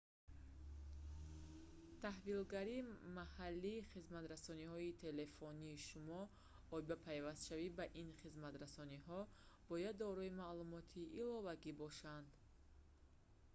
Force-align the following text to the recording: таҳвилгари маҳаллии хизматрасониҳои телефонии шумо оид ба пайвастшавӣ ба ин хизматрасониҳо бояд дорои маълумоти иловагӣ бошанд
таҳвилгари 2.03 2.77
маҳаллии 3.19 3.85
хизматрасониҳои 3.91 4.97
телефонии 5.05 5.81
шумо 5.87 6.21
оид 6.73 6.85
ба 6.91 6.95
пайвастшавӣ 7.07 7.67
ба 7.77 7.85
ин 8.01 8.09
хизматрасониҳо 8.21 9.19
бояд 9.69 9.95
дорои 10.03 10.35
маълумоти 10.43 11.03
иловагӣ 11.21 11.71
бошанд 11.83 12.27